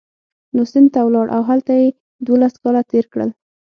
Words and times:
نو 0.55 0.63
سند 0.71 0.87
ته 0.93 0.99
ولاړ 1.03 1.27
او 1.35 1.41
هلته 1.49 1.71
یې 1.81 1.87
دوولس 2.25 2.53
کاله 2.61 2.81
تېر 2.91 3.05
کړل. 3.13 3.29